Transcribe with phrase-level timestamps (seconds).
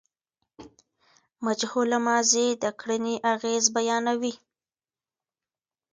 [1.45, 4.33] مجهوله ماضي د کړني اغېز بیانوي.